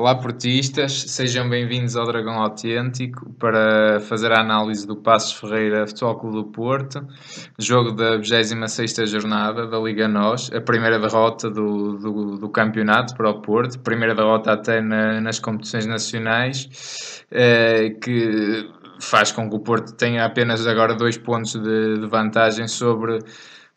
Olá, 0.00 0.14
portistas, 0.14 1.02
sejam 1.08 1.46
bem-vindos 1.46 1.94
ao 1.94 2.06
Dragão 2.06 2.40
Autêntico 2.40 3.30
para 3.34 4.00
fazer 4.00 4.32
a 4.32 4.40
análise 4.40 4.86
do 4.86 4.96
Passos 4.96 5.34
Ferreira 5.34 5.86
Futebol 5.86 6.14
Clube 6.18 6.36
do 6.36 6.44
Porto, 6.44 7.06
jogo 7.58 7.92
da 7.92 8.16
26 8.16 9.10
jornada 9.10 9.66
da 9.66 9.78
Liga 9.78 10.08
NOS, 10.08 10.52
a 10.54 10.60
primeira 10.62 10.98
derrota 10.98 11.50
do, 11.50 11.98
do, 11.98 12.38
do, 12.38 12.48
campeonato 12.48 13.14
para 13.14 13.28
o 13.28 13.42
Porto, 13.42 13.78
primeira 13.80 14.14
derrota 14.14 14.52
até 14.52 14.80
na, 14.80 15.20
nas 15.20 15.38
competições 15.38 15.84
nacionais, 15.84 17.26
eh, 17.30 17.90
que 18.02 18.70
faz 19.00 19.30
com 19.30 19.50
que 19.50 19.56
o 19.56 19.60
Porto 19.60 19.92
tenha 19.92 20.24
apenas 20.24 20.66
agora 20.66 20.94
dois 20.94 21.18
pontos 21.18 21.52
de, 21.52 21.98
de 21.98 22.06
vantagem 22.06 22.66
sobre 22.66 23.18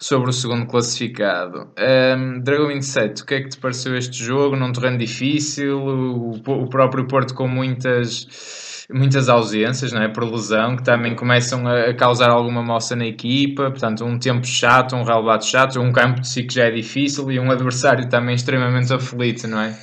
sobre 0.03 0.31
o 0.31 0.34
segundo 0.34 0.66
classificado. 0.66 1.70
Um, 1.80 2.41
Dragão 2.41 2.67
27, 2.67 3.21
o 3.21 3.25
que 3.25 3.35
é 3.35 3.41
que 3.41 3.49
te 3.49 3.57
pareceu 3.57 3.95
este 3.95 4.21
jogo? 4.21 4.53
Num 4.53 4.73
terreno 4.73 4.98
difícil, 4.98 5.77
o, 5.77 6.31
o 6.31 6.67
próprio 6.67 7.07
Porto 7.07 7.34
com 7.34 7.48
muitas, 7.48 8.85
muitas 8.93 9.29
ausências, 9.29 9.93
não 9.93 10.02
é? 10.02 10.09
Por 10.09 10.26
lesão, 10.26 10.76
que 10.76 10.84
também 10.84 11.16
começam 11.16 11.66
a, 11.66 11.93
causar 11.93 12.29
alguma 12.29 12.62
moça 12.62 12.98
na 12.98 13.05
equipa. 13.05 13.71
Portanto, 13.71 14.03
um 14.03 14.20
tempo 14.20 14.45
chato, 14.45 14.93
um 14.93 15.03
relevado 15.03 15.45
chato, 15.45 15.79
um 15.79 15.93
campo 15.93 16.20
de 16.20 16.27
si 16.27 16.43
que 16.43 16.54
já 16.54 16.65
é 16.65 16.71
difícil 16.71 17.31
e 17.31 17.40
um 17.40 17.49
adversário 17.49 18.09
também 18.09 18.35
extremamente 18.35 18.93
aflito, 18.93 19.48
não 19.48 19.62
é? 19.62 19.73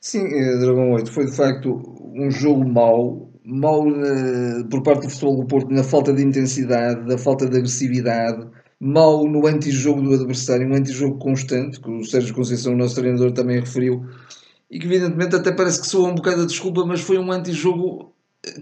Sim, 0.00 0.26
eh, 0.26 0.58
Dragão 0.58 0.90
8 0.94 1.12
foi 1.12 1.26
de 1.26 1.36
facto 1.36 1.80
um 2.12 2.28
jogo 2.28 2.68
mau, 2.68 3.30
mau 3.44 3.86
uh, 3.86 4.68
por 4.68 4.82
parte 4.82 5.06
do 5.06 5.10
futebol 5.10 5.36
do 5.42 5.46
Porto 5.46 5.70
na 5.70 5.84
falta 5.84 6.12
de 6.12 6.24
intensidade, 6.24 7.06
da 7.06 7.16
falta 7.16 7.48
de 7.48 7.56
agressividade, 7.56 8.48
mau 8.80 9.26
no 9.28 9.46
antijogo 9.46 10.02
do 10.02 10.14
adversário, 10.14 10.68
um 10.68 10.74
antijogo 10.74 11.18
constante, 11.18 11.80
que 11.80 11.90
o 11.90 12.04
Sérgio 12.04 12.34
Conceição, 12.34 12.72
o 12.72 12.76
nosso 12.76 12.94
treinador, 12.94 13.32
também 13.32 13.60
referiu, 13.60 14.04
e 14.70 14.78
que 14.78 14.86
evidentemente 14.86 15.36
até 15.36 15.52
parece 15.52 15.80
que 15.80 15.86
soa 15.86 16.08
um 16.08 16.14
bocado 16.14 16.42
a 16.42 16.46
desculpa, 16.46 16.84
mas 16.84 17.00
foi 17.00 17.18
um 17.18 17.30
antijogo 17.30 18.14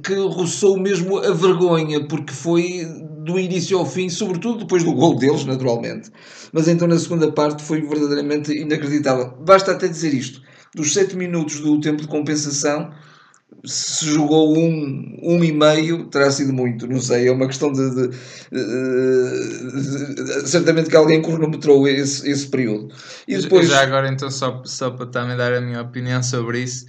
que 0.04 0.14
roçou 0.14 0.78
mesmo 0.78 1.18
a 1.18 1.32
vergonha, 1.32 2.06
porque 2.06 2.32
foi 2.32 2.86
do 3.24 3.38
início 3.38 3.78
ao 3.78 3.86
fim, 3.86 4.08
sobretudo 4.08 4.60
depois 4.60 4.84
do 4.84 4.92
gol 4.92 5.16
deles, 5.16 5.44
naturalmente. 5.44 6.10
Mas 6.52 6.68
então 6.68 6.86
na 6.86 6.98
segunda 6.98 7.30
parte 7.32 7.62
foi 7.62 7.80
verdadeiramente 7.80 8.52
inacreditável. 8.52 9.34
Basta 9.40 9.72
até 9.72 9.88
dizer 9.88 10.14
isto: 10.14 10.42
dos 10.74 10.92
7 10.92 11.16
minutos 11.16 11.60
do 11.60 11.80
tempo 11.80 12.02
de 12.02 12.08
compensação, 12.08 12.92
se 13.64 14.06
jogou 14.06 14.56
um, 14.56 15.18
um 15.22 15.44
e 15.44 15.52
meio, 15.52 16.06
terá 16.06 16.30
sido 16.30 16.52
muito, 16.52 16.86
não 16.86 17.00
sei, 17.00 17.28
é 17.28 17.32
uma 17.32 17.46
questão 17.46 17.72
de, 17.72 17.90
de, 17.90 18.08
de, 18.50 20.42
de 20.42 20.48
certamente 20.48 20.90
que 20.90 20.96
alguém 20.96 21.22
cronometrou 21.22 21.86
esse, 21.86 22.28
esse 22.28 22.48
período. 22.48 22.92
E 23.28 23.36
depois... 23.36 23.68
Já 23.68 23.82
agora 23.82 24.08
então 24.08 24.30
só, 24.30 24.62
só 24.64 24.90
para 24.90 25.06
também 25.06 25.36
dar 25.36 25.52
a 25.52 25.60
minha 25.60 25.82
opinião 25.82 26.22
sobre 26.22 26.60
isso, 26.60 26.86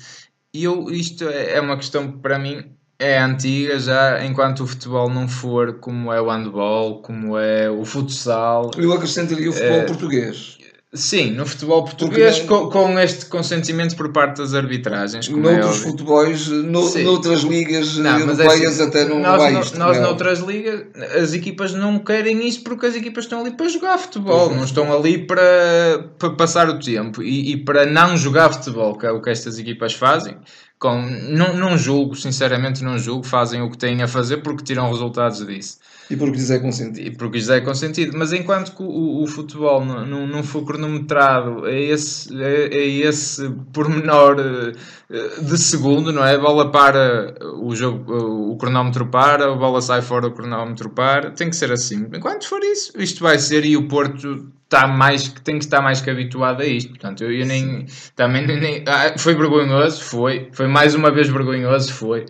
eu, 0.53 0.89
isto 0.89 1.27
é, 1.27 1.53
é 1.55 1.61
uma 1.61 1.77
questão 1.77 2.11
que 2.11 2.17
para 2.19 2.39
mim 2.39 2.63
é 2.99 3.19
antiga 3.19 3.77
já, 3.79 4.25
enquanto 4.25 4.61
o 4.61 4.67
futebol 4.67 5.09
não 5.09 5.27
for 5.27 5.79
como 5.79 6.11
é 6.13 6.21
o 6.21 6.29
handball, 6.29 7.01
como 7.01 7.37
é 7.37 7.69
o 7.69 7.83
futsal. 7.83 8.71
Eu 8.77 8.93
acrescentaria 8.93 9.49
o 9.49 9.53
futebol 9.53 9.79
é, 9.79 9.85
português. 9.85 10.57
Sim, 10.95 11.31
no 11.31 11.43
futebol 11.43 11.83
português, 11.83 12.41
com, 12.41 12.69
com, 12.69 12.99
este 12.99 13.25
consentimento 13.25 13.95
por 13.95 14.11
parte 14.11 14.37
das 14.37 14.53
arbitragens. 14.53 15.27
É 15.27 15.31
noutros 15.31 15.77
é 15.77 15.83
futebols, 15.85 16.47
no, 16.49 16.97
noutras 16.99 17.41
ligas 17.41 17.97
não, 17.97 18.19
europeias 18.19 18.79
é 18.79 18.83
assim, 18.83 18.83
até 18.83 19.05
não 19.05 19.19
nós, 19.19 19.41
vai 19.41 19.59
isto. 19.59 19.79
Nós, 19.79 19.97
não. 19.97 20.03
noutras 20.03 20.39
ligas, 20.41 20.83
as 21.19 21.33
equipas 21.33 21.73
não 21.73 21.97
querem 21.97 22.47
isso 22.47 22.61
porque 22.61 22.85
as 22.85 22.95
equipas 22.95 23.23
estão 23.23 23.41
ali 23.41 23.49
para 23.57 23.67
jogar 23.69 23.97
futebol, 23.97 24.49
uhum. 24.49 24.57
não 24.57 24.63
estão 24.65 24.93
ali 24.93 25.17
para, 25.17 26.11
para 26.19 26.29
passar 26.29 26.69
o 26.69 26.77
tempo 26.77 27.23
e, 27.23 27.53
e, 27.53 27.57
para 27.57 27.87
não 27.87 28.15
jogar 28.15 28.53
futebol, 28.53 28.95
que 28.95 29.07
é 29.07 29.11
o 29.11 29.19
que 29.19 29.31
estas 29.31 29.57
equipas 29.57 29.93
fazem. 29.95 30.37
Com, 30.77 31.01
não, 31.01 31.55
não 31.55 31.75
julgo, 31.75 32.13
sinceramente 32.13 32.83
não 32.83 32.99
julgo, 32.99 33.25
fazem 33.25 33.63
o 33.63 33.71
que 33.71 33.79
têm 33.79 34.03
a 34.03 34.07
fazer 34.07 34.37
porque 34.37 34.63
tiram 34.63 34.91
resultados 34.91 35.43
disso. 35.43 35.79
E 36.09 36.15
porque 36.15 36.37
lhes 36.37 36.51
é 36.51 36.59
consentido. 36.59 37.07
E 37.07 37.11
porque 37.11 37.37
lhes 37.37 37.49
é 37.49 37.61
consentido. 37.61 38.17
Mas 38.17 38.33
enquanto 38.33 38.75
que 38.75 38.83
o, 38.83 39.23
o 39.23 39.27
futebol 39.27 39.83
não, 39.85 40.05
não, 40.05 40.27
não 40.27 40.43
for 40.43 40.65
cronometrado 40.65 41.65
a 41.65 41.71
esse, 41.71 42.29
a, 42.41 42.47
a 42.47 43.07
esse 43.07 43.49
pormenor 43.71 44.37
eh, 44.39 45.41
de 45.41 45.57
segundo, 45.57 46.11
não 46.11 46.23
é? 46.25 46.35
A 46.35 46.39
bola 46.39 46.71
para, 46.71 47.35
o, 47.61 47.75
jogo, 47.75 48.51
o 48.51 48.57
cronómetro 48.57 49.07
para, 49.07 49.51
a 49.51 49.55
bola 49.55 49.81
sai 49.81 50.01
fora, 50.01 50.27
o 50.27 50.31
cronómetro 50.31 50.89
para. 50.89 51.31
Tem 51.31 51.49
que 51.49 51.55
ser 51.55 51.71
assim. 51.71 52.07
Enquanto 52.13 52.47
for 52.47 52.61
isso, 52.63 52.91
isto 52.97 53.23
vai 53.23 53.39
ser 53.39 53.65
e 53.65 53.77
o 53.77 53.87
Porto 53.87 54.51
está 54.63 54.87
mais, 54.87 55.27
tem 55.29 55.59
que 55.59 55.65
estar 55.65 55.81
mais 55.81 56.01
que 56.01 56.09
habituado 56.09 56.61
a 56.61 56.65
isto. 56.65 56.89
Portanto, 56.89 57.23
eu, 57.23 57.31
eu 57.31 57.45
nem. 57.45 57.85
Também 58.15 58.45
nem, 58.45 58.83
ah, 58.87 59.13
foi 59.17 59.35
vergonhoso, 59.35 60.03
foi. 60.03 60.49
Foi 60.51 60.67
mais 60.67 60.95
uma 60.95 61.11
vez 61.11 61.29
vergonhoso, 61.29 61.93
foi. 61.93 62.25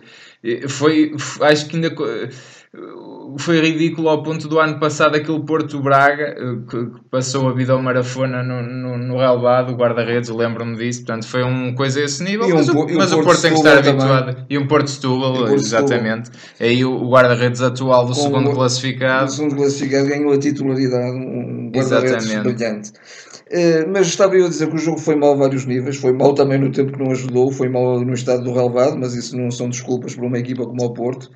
Foi. 0.68 1.14
Acho 1.40 1.66
que 1.66 1.76
ainda 1.76 1.90
foi 3.38 3.60
ridículo 3.60 4.08
ao 4.08 4.22
ponto 4.22 4.48
do 4.48 4.58
ano 4.58 4.78
passado 4.78 5.16
aquele 5.16 5.40
Porto 5.40 5.80
Braga 5.80 6.34
eh, 6.36 6.56
que 6.68 6.86
passou 7.10 7.48
a 7.48 7.52
vida 7.52 7.72
ao 7.72 7.82
Marafona 7.82 8.42
no, 8.42 8.62
no, 8.62 8.98
no 8.98 9.18
relvado, 9.18 9.72
o 9.72 9.76
guarda-redes, 9.76 10.30
lembro-me 10.30 10.76
disso, 10.76 11.04
portanto 11.04 11.26
foi 11.26 11.42
uma 11.42 11.74
coisa 11.74 12.00
a 12.00 12.04
esse 12.04 12.22
nível, 12.22 12.48
mas, 12.48 12.68
o, 12.68 12.86
mas 12.94 13.12
o, 13.12 13.22
Porto 13.22 13.42
tem 13.42 13.52
que 13.52 13.58
estar 13.58 13.78
habituado, 13.78 14.46
e 14.48 14.58
um 14.58 14.66
Porto 14.66 14.90
Setúbal, 14.90 15.54
exatamente, 15.54 16.30
aí 16.60 16.84
o, 16.84 17.08
guarda-redes 17.08 17.60
atual 17.62 18.06
do 18.06 18.14
Com 18.14 18.20
segundo 18.20 18.50
o, 18.50 18.54
classificado. 18.54 19.26
O 19.26 19.28
segundo 19.28 19.56
classificado 19.56 20.08
ganhou 20.08 20.32
a 20.32 20.38
titularidade, 20.38 21.16
um 21.16 21.70
guarda-redes 21.74 22.26
brilhante. 22.26 22.92
Uh, 23.44 23.86
mas 23.92 24.06
estava 24.06 24.34
eu 24.36 24.46
a 24.46 24.48
dizer 24.48 24.68
que 24.68 24.74
o 24.74 24.78
jogo 24.78 24.98
foi 24.98 25.14
mal 25.14 25.32
a 25.32 25.36
vários 25.36 25.66
níveis, 25.66 25.96
foi 25.96 26.12
mal 26.12 26.34
também 26.34 26.58
no 26.58 26.72
tempo 26.72 26.92
que 26.92 26.98
não 26.98 27.12
ajudou, 27.12 27.52
foi 27.52 27.68
mal 27.68 28.00
no 28.00 28.14
estado 28.14 28.42
do 28.42 28.52
relvado, 28.52 28.96
mas 28.98 29.14
isso 29.14 29.36
não 29.36 29.50
são 29.50 29.68
desculpas 29.68 30.14
para 30.14 30.26
uma 30.26 30.38
equipa 30.38 30.64
como 30.64 30.82
o 30.82 30.92
Porto 30.92 31.30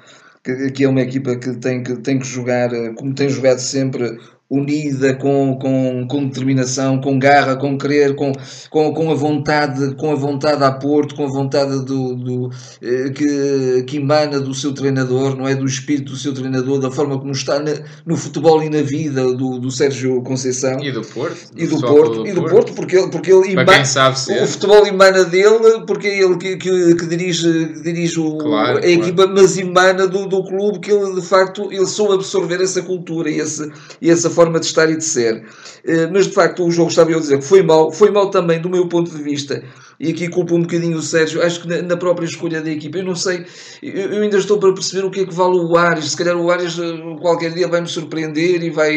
que, 0.73 0.85
é 0.85 0.89
uma 0.89 1.03
equipa 1.03 1.37
que 1.37 1.55
tem 1.57 1.83
que, 1.83 1.97
tem 1.97 2.19
que 2.19 2.27
jogar 2.27 2.73
eh, 2.73 2.93
como 2.95 3.15
tem 3.15 3.29
jogado 3.29 3.59
sempre 3.59 4.19
unida, 4.51 5.15
com, 5.15 5.59
com, 5.61 6.07
com 6.09 6.27
determinação, 6.27 7.01
com 7.01 7.19
garra, 7.19 7.57
com 7.57 7.77
querer, 7.77 8.15
com, 8.15 8.33
com, 8.71 8.95
com 8.95 9.11
a 9.11 9.15
vontade, 9.15 9.95
com 9.97 10.11
a 10.11 10.15
vontade 10.15 10.65
a 10.65 10.73
Porto, 10.73 11.15
com 11.15 11.25
a 11.25 11.29
vontade 11.29 11.85
do, 11.85 12.15
do 12.15 12.51
eh, 12.81 13.11
que, 13.11 13.85
que 13.87 13.99
emana 13.99 14.41
do 14.41 14.55
seu 14.55 14.73
treinador, 14.73 15.37
não 15.37 15.47
é? 15.47 15.55
Do 15.55 15.67
espírito 15.67 16.13
do 16.13 16.17
seu 16.17 16.33
treinador, 16.33 16.79
da 16.79 16.91
forma 16.91 17.19
como 17.19 17.33
está 17.33 17.61
na, 17.61 17.73
no 18.07 18.17
futebol 18.17 18.63
e 18.63 18.71
na 18.71 18.81
vida 18.81 19.23
do, 19.35 19.59
do 19.59 19.71
Sérgio 19.71 20.23
Conceição. 20.23 20.79
E 20.81 20.93
do 20.93 21.03
Porto 21.03 21.37
e 21.55 21.67
do 21.67 21.81
Porto, 21.81 22.23
do 22.23 22.27
e 22.27 22.33
do 22.33 22.41
Porto, 22.41 22.53
Porto 22.53 22.73
porque 22.73 22.97
ele 22.97 23.09
porque 23.09 23.33
ele 23.33 23.53
emana, 23.53 23.83
o 24.43 24.47
futebol 24.47 24.87
emana 24.87 25.25
dele 25.25 25.83
porque 25.87 26.07
é 26.07 26.23
ele 26.23 26.37
que, 26.39 26.57
que, 26.57 26.95
que 26.95 27.07
dirige 27.07 27.67
que 27.67 27.83
dirige 27.83 28.19
o, 28.19 28.39
claro, 28.39 28.79
a 28.79 28.87
equipa, 28.87 29.25
claro. 29.25 29.35
mas 29.35 29.59
emana 29.59 30.07
do, 30.07 30.27
do 30.27 30.43
clube 30.45 30.79
que 30.79 30.91
ele 30.91 31.15
de 31.15 31.23
facto 31.23 31.71
ele 31.71 31.87
soube 31.87 32.15
absorver 32.15 32.63
essa 32.63 32.81
cultura 32.81 33.31
e 33.31 33.41
essa 33.41 33.71
e 34.01 34.11
essa 34.11 34.31
forma 34.39 34.61
de 34.61 34.67
estar 34.67 34.89
e 34.89 34.97
de 34.97 35.05
ser. 35.05 35.45
Eh, 35.85 36.07
mas 36.13 36.29
de 36.29 36.33
facto 36.33 36.65
o 36.65 36.71
jogo 36.71 36.91
estava 36.91 37.11
eu 37.11 37.19
a 37.19 37.21
dizer 37.21 37.39
que 37.39 37.45
foi 37.45 37.61
mal, 37.61 37.91
foi 37.91 38.11
mal 38.11 38.31
também 38.31 38.61
do 38.61 38.71
meu 38.71 38.87
ponto 38.87 39.11
de 39.11 39.21
vista, 39.21 39.65
e 39.99 40.11
aqui 40.11 40.29
culpo 40.29 40.55
um 40.55 40.63
bocadinho 40.63 40.97
o 40.97 41.03
Sérgio, 41.03 41.43
acho 41.43 41.63
que 41.63 41.83
na, 41.83 41.97
própria 41.97 42.25
escolha 42.25 42.63
da 42.63 42.71
equipa, 42.71 42.99
eu 42.99 43.05
não 43.05 43.17
sei, 43.17 43.45
eu, 43.83 44.23
ainda 44.23 44.37
estou 44.37 44.59
para 44.59 44.73
perceber 44.73 45.05
o 45.05 45.11
que 45.11 45.21
é 45.21 45.27
que 45.27 45.35
vale 45.35 45.57
o 45.59 45.77
Ares, 45.77 46.13
se 46.13 46.17
calhar 46.17 46.37
o 46.37 46.51
Ares 46.53 46.79
eh, 46.79 47.17
qualquer 47.21 47.53
dia 47.53 47.67
vai 47.67 47.81
me 47.81 47.89
surpreender 47.89 48.63
e 48.63 48.71
vai 48.71 48.95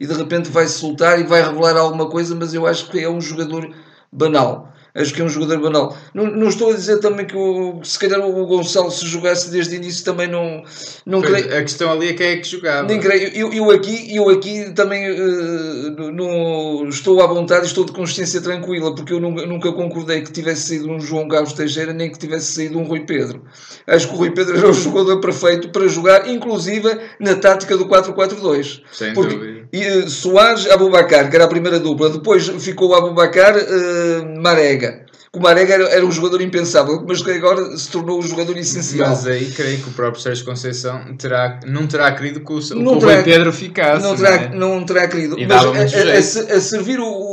e 0.00 0.06
de 0.06 0.12
repente 0.12 0.50
vai 0.50 0.66
soltar 0.66 1.20
e 1.20 1.24
vai 1.24 1.40
revelar 1.40 1.76
alguma 1.76 2.08
coisa, 2.08 2.34
mas 2.34 2.52
eu 2.52 2.66
acho 2.66 2.90
que 2.90 2.98
é 2.98 3.08
um 3.08 3.20
jogador 3.20 3.72
banal 4.12 4.72
acho 4.94 5.14
que 5.14 5.20
é 5.20 5.24
um 5.24 5.28
jogador 5.28 5.60
banal. 5.60 5.96
Não, 6.14 6.26
não 6.26 6.48
estou 6.48 6.70
a 6.70 6.74
dizer 6.74 6.98
também 6.98 7.26
que 7.26 7.36
o, 7.36 7.80
se 7.84 7.98
calhar 7.98 8.20
o 8.20 8.46
Gonçalo 8.46 8.90
se 8.90 9.06
jogasse 9.06 9.50
desde 9.50 9.74
o 9.74 9.76
início 9.76 10.04
também 10.04 10.26
não, 10.26 10.62
não 11.06 11.20
pois, 11.20 11.32
creio. 11.32 11.58
A 11.58 11.62
questão 11.62 11.92
ali 11.92 12.08
é 12.08 12.12
quem 12.14 12.26
é 12.26 12.36
que 12.36 12.48
jogava. 12.48 12.88
Nem 12.88 13.00
creio. 13.00 13.28
Eu, 13.34 13.52
eu, 13.52 13.70
aqui, 13.70 14.14
eu 14.14 14.28
aqui 14.28 14.72
também 14.72 15.10
uh, 15.10 16.12
não, 16.12 16.88
estou 16.88 17.22
à 17.22 17.26
vontade, 17.26 17.66
estou 17.66 17.84
de 17.84 17.92
consciência 17.92 18.40
tranquila, 18.40 18.94
porque 18.94 19.12
eu 19.12 19.20
nunca, 19.20 19.46
nunca 19.46 19.72
concordei 19.72 20.22
que 20.22 20.32
tivesse 20.32 20.68
saído 20.68 20.90
um 20.90 21.00
João 21.00 21.28
Carlos 21.28 21.52
Teixeira 21.52 21.92
nem 21.92 22.10
que 22.10 22.18
tivesse 22.18 22.52
saído 22.52 22.78
um 22.78 22.84
Rui 22.84 23.00
Pedro. 23.00 23.44
Acho 23.86 24.08
que 24.08 24.14
o 24.14 24.18
Rui 24.18 24.30
Pedro 24.30 24.56
era 24.58 24.68
o 24.68 24.72
jogador 24.72 25.20
perfeito 25.20 25.68
para 25.70 25.86
jogar, 25.88 26.28
inclusive 26.28 26.98
na 27.18 27.34
tática 27.34 27.76
do 27.76 27.86
4-4-2. 27.86 28.82
Sem 28.92 29.14
porque, 29.14 29.34
dúvida. 29.34 29.59
E, 29.72 29.86
uh, 29.86 30.10
Soares, 30.10 30.68
Abubacar, 30.70 31.30
que 31.30 31.36
era 31.36 31.44
a 31.44 31.48
primeira 31.48 31.78
dupla, 31.78 32.10
depois 32.10 32.48
ficou 32.48 32.94
Abubacar, 32.94 33.56
uh, 33.56 34.40
Marega 34.40 35.10
que 35.32 35.38
o 35.38 35.42
Marega 35.42 35.74
era, 35.74 35.84
era, 35.90 36.04
um 36.04 36.10
jogador 36.10 36.40
impensável, 36.40 37.04
mas 37.06 37.22
que 37.22 37.30
agora 37.30 37.76
se 37.76 37.88
tornou 37.88 38.18
um 38.18 38.22
jogador 38.22 38.56
essencial. 38.56 39.10
Mas 39.10 39.28
aí 39.28 39.48
creio 39.52 39.78
que 39.78 39.88
o 39.88 39.92
próprio 39.92 40.20
Sérgio 40.20 40.44
Conceição 40.44 41.16
terá, 41.16 41.60
não 41.64 41.86
terá 41.86 42.10
querido 42.10 42.40
que 42.40 42.52
o, 42.52 42.58
não 42.74 42.98
que 42.98 43.06
terá, 43.06 43.22
Pedro 43.22 43.52
ficasse. 43.52 44.02
Não 44.02 44.16
terá, 44.16 44.48
não, 44.48 44.72
é? 44.72 44.78
não 44.80 44.84
terá 44.84 45.06
querido. 45.06 45.38
E 45.38 45.46
mas 45.46 45.64
a, 45.64 45.68
a, 45.68 46.56
a, 46.56 46.60
servir 46.60 46.98
o, 46.98 47.06
o, 47.06 47.06
o, 47.06 47.29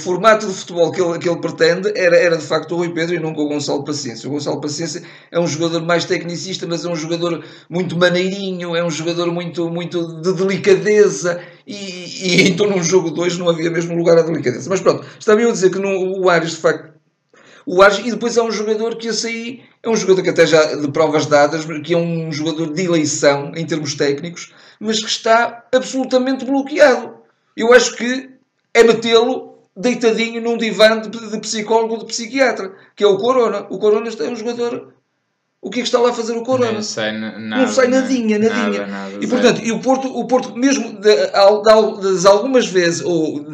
formato 0.00 0.46
de 0.46 0.52
futebol 0.52 0.90
que 0.90 1.00
ele, 1.00 1.18
que 1.18 1.28
ele 1.28 1.40
pretende 1.40 1.92
era, 1.94 2.16
era 2.16 2.36
de 2.36 2.44
facto 2.44 2.72
o 2.72 2.78
Rui 2.78 2.92
Pedro 2.92 3.14
e 3.14 3.18
nunca 3.18 3.40
o 3.40 3.48
Gonçalo 3.48 3.84
Paciência. 3.84 4.28
O 4.28 4.32
Gonçalo 4.32 4.60
Paciência 4.60 5.02
é 5.30 5.38
um 5.38 5.46
jogador 5.46 5.82
mais 5.82 6.04
tecnicista, 6.04 6.66
mas 6.66 6.84
é 6.84 6.88
um 6.88 6.96
jogador 6.96 7.44
muito 7.68 7.96
maneirinho, 7.96 8.74
é 8.74 8.84
um 8.84 8.90
jogador 8.90 9.30
muito, 9.32 9.68
muito 9.70 10.20
de 10.20 10.32
delicadeza 10.32 11.40
e, 11.66 11.74
e 11.74 12.48
então 12.48 12.66
num 12.68 12.82
jogo 12.82 13.10
2 13.10 13.38
não 13.38 13.48
havia 13.48 13.70
mesmo 13.70 13.96
lugar 13.96 14.18
à 14.18 14.22
delicadeza. 14.22 14.68
Mas 14.68 14.80
pronto, 14.80 15.06
estava 15.18 15.40
eu 15.40 15.50
a 15.50 15.52
dizer 15.52 15.70
que 15.70 15.78
no, 15.78 16.20
o 16.20 16.28
Ares 16.28 16.50
de 16.50 16.56
facto 16.56 16.90
o 17.66 17.82
Arge, 17.82 18.06
e 18.06 18.10
depois 18.10 18.36
há 18.38 18.42
um 18.42 18.50
jogador 18.50 18.96
que 18.96 19.08
esse 19.08 19.26
aí 19.26 19.62
é 19.82 19.88
um 19.88 19.96
jogador 19.96 20.22
que 20.22 20.30
até 20.30 20.46
já 20.46 20.74
de 20.74 20.90
provas 20.90 21.26
dadas, 21.26 21.64
que 21.84 21.94
é 21.94 21.96
um 21.96 22.32
jogador 22.32 22.72
de 22.72 22.82
eleição 22.82 23.52
em 23.54 23.66
termos 23.66 23.94
técnicos, 23.94 24.52
mas 24.80 24.98
que 24.98 25.08
está 25.08 25.64
absolutamente 25.72 26.44
bloqueado. 26.44 27.14
Eu 27.56 27.72
acho 27.72 27.94
que 27.96 28.30
é 28.74 28.82
metê-lo 28.82 29.49
deitadinho 29.76 30.40
num 30.40 30.56
divã 30.56 31.00
de, 31.00 31.08
de 31.08 31.40
psicólogo 31.40 31.98
de 31.98 32.06
psiquiatra, 32.06 32.74
que 32.94 33.04
é 33.04 33.06
o 33.06 33.18
Corona. 33.18 33.66
O 33.70 33.78
Corona 33.78 34.08
é 34.08 34.30
um 34.30 34.36
jogador 34.36 34.94
o 35.62 35.68
que 35.68 35.80
é 35.80 35.82
que 35.82 35.88
está 35.88 35.98
lá 35.98 36.08
a 36.08 36.12
fazer 36.14 36.32
o 36.32 36.42
Corona? 36.42 36.72
Não 36.72 36.82
sai, 36.82 37.12
nada, 37.18 37.38
não 37.38 37.68
sai 37.68 37.88
nadinha, 37.88 38.38
nadinha. 38.38 38.86
Nada, 38.86 38.86
nada, 38.86 39.18
e 39.20 39.26
portanto, 39.26 39.60
e 39.62 39.70
o 39.70 39.80
Porto, 39.80 40.08
o 40.08 40.26
Porto 40.26 40.56
mesmo 40.56 40.98
de, 40.98 41.14
de, 41.14 42.20
de, 42.20 42.26
algumas 42.26 42.66
vezes, 42.66 43.02
ou 43.04 43.44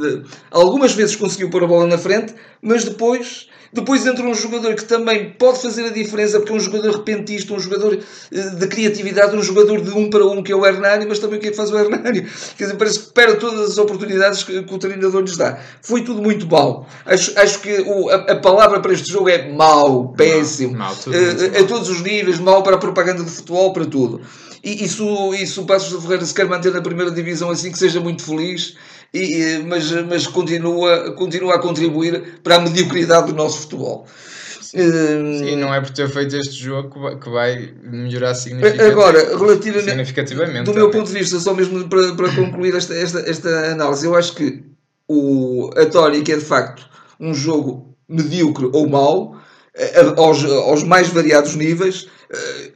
algumas 0.53 0.93
vezes 0.93 1.17
conseguiu 1.17 1.51
pôr 1.51 1.65
a 1.65 1.67
bola 1.67 1.87
na 1.87 1.99
frente, 1.99 2.33
mas 2.63 2.85
depois 2.85 3.49
depois 3.73 4.07
entra 4.07 4.25
um 4.25 4.35
jogador 4.35 4.75
que 4.75 4.85
também 4.85 5.31
pode 5.31 5.61
fazer 5.61 5.85
a 5.85 5.91
diferença, 5.91 6.39
porque 6.39 6.53
é 6.53 6.57
um 6.57 6.61
jogador 6.61 6.97
repentista, 6.97 7.53
um 7.53 7.61
jogador 7.61 7.99
eh, 8.33 8.51
de 8.51 8.67
criatividade, 8.69 9.37
um 9.37 9.43
jogador 9.43 9.83
de 9.83 9.91
um 9.91 10.09
para 10.09 10.25
um, 10.25 10.43
que 10.43 10.53
é 10.53 10.57
o 10.57 10.65
Hernani, 10.65 11.05
mas 11.07 11.19
também 11.19 11.39
o 11.39 11.41
que 11.41 11.49
é 11.49 11.51
que 11.51 11.57
faz 11.57 11.71
o 11.71 11.79
Hernani? 11.79 12.23
Quer 12.57 12.65
dizer, 12.65 12.77
parece 12.77 13.01
que 13.01 13.13
perde 13.13 13.39
todas 13.39 13.73
as 13.73 13.79
oportunidades 13.79 14.45
que, 14.45 14.63
que 14.63 14.75
o 14.75 14.79
treinador 14.79 15.21
lhes 15.21 15.37
dá. 15.37 15.59
Foi 15.83 16.03
tudo 16.03 16.23
muito 16.23 16.47
mal. 16.47 16.87
Acho, 17.05 17.39
acho 17.39 17.61
que 17.61 17.81
o, 17.81 18.09
a, 18.09 18.15
a, 18.15 18.37
palavra 18.37 18.81
para 18.81 18.93
este 18.93 19.11
jogo 19.11 19.29
é 19.29 19.51
mau, 19.53 20.09
péssimo, 20.17 20.77
mal, 20.77 20.95
mal, 20.95 21.15
uh, 21.15 21.61
a 21.61 21.67
todos 21.67 21.89
os 21.89 21.96
níveis, 22.01 22.39
mau 22.39 22.63
para 22.63 22.77
a 22.77 22.79
propaganda 22.79 23.23
de 23.23 23.31
futebol, 23.31 23.73
para 23.73 23.87
tudo. 23.87 24.21
E, 24.63 24.85
e, 24.85 24.89
se, 24.89 25.01
o, 25.01 25.35
e 25.35 25.47
se 25.47 25.61
o 25.61 25.65
Passos 25.65 25.95
de 25.95 26.03
Ferreira 26.03 26.25
se 26.25 26.35
quer 26.35 26.47
manter 26.47 26.73
na 26.73 26.81
primeira 26.81 27.11
divisão 27.11 27.51
assim, 27.51 27.71
que 27.71 27.79
seja 27.79 28.01
muito 28.01 28.23
feliz 28.23 28.77
e, 29.15 29.63
mas, 29.67 29.91
mas 30.07 30.27
continua, 30.27 31.13
continua 31.13 31.55
a 31.55 31.59
contribuir 31.59 32.41
para 32.43 32.57
a 32.57 32.61
mediocridade 32.61 33.29
do 33.29 33.35
nosso 33.35 33.63
futebol. 33.63 34.07
Sim, 34.61 34.81
hum, 34.81 35.57
não 35.59 35.73
é 35.73 35.81
por 35.81 35.91
ter 35.91 36.09
feito 36.09 36.37
este 36.37 36.55
jogo 36.55 36.91
que 36.91 36.99
vai, 36.99 37.17
que 37.17 37.31
vai 37.31 37.75
melhorar 37.85 38.35
significativamente. 38.35 38.93
Agora, 38.93 39.39
relativamente, 39.39 39.89
significativamente 39.89 40.65
do 40.65 40.75
meu 40.75 40.91
ponto 40.91 41.07
de 41.07 41.19
vista, 41.19 41.39
só 41.39 41.55
mesmo 41.55 41.89
para, 41.89 42.15
para 42.15 42.35
concluir 42.35 42.75
esta, 42.75 42.93
esta, 42.95 43.21
esta 43.21 43.49
análise, 43.71 44.05
eu 44.05 44.17
acho 44.17 44.35
que 44.35 44.65
o, 45.09 45.71
a 45.77 45.87
Tórica 45.87 46.33
é 46.33 46.37
de 46.37 46.45
facto 46.45 46.85
um 47.21 47.33
jogo 47.33 47.97
medíocre 48.09 48.69
ou 48.73 48.89
mau, 48.89 49.37
aos, 50.17 50.45
aos 50.45 50.83
mais 50.85 51.09
variados 51.09 51.55
níveis, 51.55 52.09
eh, 52.31 52.71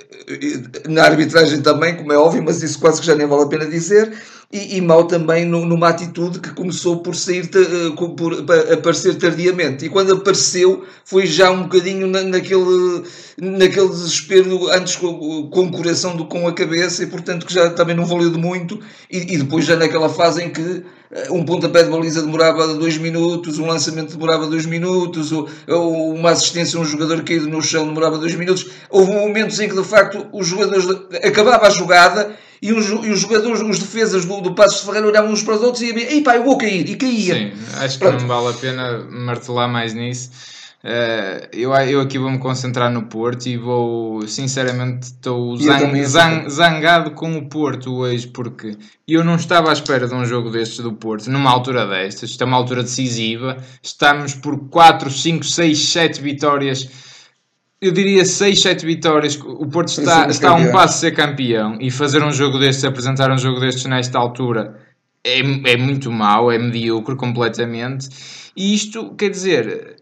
na 0.88 1.05
arbitragem 1.05 1.61
também, 1.61 1.97
como 1.97 2.12
é 2.12 2.17
óbvio, 2.17 2.43
mas 2.43 2.62
isso 2.62 2.79
quase 2.79 3.00
que 3.00 3.06
já 3.06 3.14
nem 3.14 3.26
vale 3.26 3.43
a 3.43 3.47
pena 3.47 3.67
dizer, 3.67 4.12
e, 4.52 4.76
e 4.76 4.81
mal 4.81 5.05
também 5.05 5.44
no, 5.44 5.64
numa 5.64 5.88
atitude 5.88 6.41
que 6.41 6.52
começou 6.52 6.99
por 6.99 7.14
sair 7.14 7.49
eh, 7.55 8.06
por 8.17 8.44
aparecer 8.73 9.14
tardiamente 9.14 9.85
e 9.85 9.88
quando 9.88 10.12
apareceu 10.12 10.85
foi 11.05 11.26
já 11.26 11.50
um 11.50 11.62
bocadinho 11.62 12.08
na, 12.08 12.23
naquele 12.23 13.05
naquele 13.41 13.88
desespero 13.88 14.69
antes 14.73 14.97
com, 14.97 15.49
com 15.49 15.61
o 15.62 15.70
coração 15.70 16.17
do 16.17 16.25
com 16.26 16.49
a 16.49 16.52
cabeça 16.52 17.05
e 17.05 17.06
portanto 17.06 17.47
que 17.47 17.55
já 17.55 17.70
também 17.70 17.94
não 17.94 18.05
valeu 18.05 18.31
de 18.31 18.38
muito 18.38 18.81
e, 19.08 19.35
e 19.35 19.38
depois 19.38 19.64
já 19.64 19.76
naquela 19.76 20.08
fase 20.08 20.43
em 20.43 20.50
que 20.50 20.82
eh, 21.12 21.29
um 21.31 21.44
pontapé 21.44 21.85
de 21.85 21.91
baliza 21.91 22.20
demorava 22.20 22.75
dois 22.75 22.99
minutos, 22.99 23.58
um 23.58 23.67
lançamento 23.67 24.12
demorava 24.14 24.47
dois 24.49 24.67
minutos, 24.67 25.32
ou, 25.32 25.49
ou 25.69 26.14
uma 26.14 26.31
assistência 26.31 26.79
a 26.79 26.82
um 26.82 26.85
jogador 26.85 27.23
caído 27.23 27.49
no 27.49 27.61
chão 27.61 27.87
demorava 27.87 28.17
dois 28.17 28.35
minutos. 28.35 28.67
Houve 28.88 29.12
momentos 29.12 29.58
em 29.58 29.69
que 29.69 29.75
de 29.75 29.85
facto 29.85 30.26
os 30.32 30.47
jogadores 30.47 30.87
acabava 31.25 31.67
a 31.67 31.70
jogada 31.70 32.37
e 32.62 32.73
os, 32.73 32.89
e 32.89 33.11
os 33.11 33.21
jogadores, 33.21 33.61
os 33.62 33.79
defesas 33.79 34.25
do, 34.25 34.41
do 34.41 34.55
Passos 34.55 34.81
de 34.81 34.87
Ferreira 34.87 35.07
olhavam 35.07 35.33
uns 35.33 35.43
para 35.43 35.55
os 35.55 35.62
outros 35.62 35.83
e 35.83 35.87
iam, 35.87 35.99
ei 35.99 36.23
pá, 36.23 36.37
eu 36.37 36.45
vou 36.45 36.59
cair, 36.59 36.89
e 36.89 36.97
caía. 36.97 37.35
Sim, 37.35 37.53
acho 37.79 37.99
que 37.99 38.05
Pronto. 38.05 38.21
não 38.21 38.29
vale 38.29 38.49
a 38.49 38.59
pena 38.59 39.07
martelar 39.11 39.69
mais 39.69 39.95
nisso. 39.95 40.31
Uh, 40.83 41.45
eu, 41.53 41.75
eu 41.75 42.01
aqui 42.01 42.19
vou 42.19 42.31
me 42.31 42.39
concentrar 42.39 42.91
no 42.91 43.03
Porto 43.03 43.47
e 43.47 43.57
vou, 43.59 44.27
sinceramente, 44.27 45.09
estou 45.09 45.55
zang, 45.59 46.05
zang, 46.07 46.49
zangado 46.49 47.11
com 47.11 47.37
o 47.37 47.47
Porto 47.51 47.95
hoje 47.97 48.27
porque 48.27 48.79
eu 49.07 49.23
não 49.23 49.35
estava 49.35 49.69
à 49.69 49.75
espera 49.75 50.09
de 50.09 50.15
um 50.15 50.25
jogo 50.25 50.49
destes 50.49 50.79
do 50.79 50.95
Porto, 50.95 51.31
numa 51.31 51.51
altura 51.51 51.87
destas. 51.87 52.31
Isto 52.31 52.45
é 52.45 52.47
uma 52.47 52.57
altura 52.57 52.83
decisiva. 52.83 53.59
Estamos 53.83 54.35
por 54.35 54.59
4, 54.71 55.11
5, 55.11 55.45
6, 55.45 55.79
7 55.79 56.23
vitórias 56.23 57.10
eu 57.81 57.93
diria 57.93 58.25
6, 58.25 58.61
7 58.61 58.85
vitórias. 58.85 59.37
O 59.37 59.67
Porto 59.67 59.88
está, 59.88 60.29
está 60.29 60.50
a 60.50 60.55
um 60.55 60.71
passo 60.71 60.94
de 60.94 61.00
ser 61.00 61.12
campeão 61.12 61.79
e 61.81 61.91
fazer 61.91 62.23
um 62.23 62.32
jogo 62.32 62.59
destes, 62.59 62.85
apresentar 62.85 63.31
um 63.31 63.38
jogo 63.38 63.59
destes 63.59 63.85
nesta 63.87 64.19
altura 64.19 64.79
é, 65.25 65.41
é 65.41 65.77
muito 65.77 66.11
mau, 66.11 66.50
é 66.53 66.59
medíocre 66.59 67.17
completamente. 67.17 68.09
E 68.55 68.75
isto, 68.75 69.15
quer 69.15 69.31
dizer, 69.31 69.97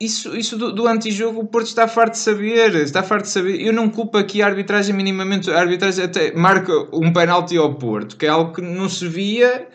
isso, 0.00 0.36
isso 0.36 0.56
do, 0.56 0.72
do 0.72 0.86
antijogo 0.86 1.40
o 1.40 1.46
Porto 1.46 1.66
está 1.66 1.86
farto 1.86 2.12
de 2.12 2.18
saber, 2.18 2.74
está 2.76 3.02
farto 3.02 3.24
de 3.24 3.30
saber. 3.30 3.60
Eu 3.60 3.72
não 3.72 3.88
culpo 3.88 4.18
aqui 4.18 4.42
a 4.42 4.46
arbitragem 4.46 4.94
minimamente, 4.94 5.50
a 5.50 5.60
arbitragem 5.60 6.04
até 6.04 6.32
marca 6.32 6.72
um 6.92 7.12
penalti 7.12 7.56
ao 7.56 7.74
Porto, 7.74 8.16
que 8.16 8.26
é 8.26 8.28
algo 8.28 8.52
que 8.52 8.60
não 8.60 8.88
se 8.88 9.06
via 9.06 9.68